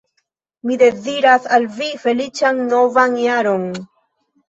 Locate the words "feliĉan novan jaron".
2.07-3.73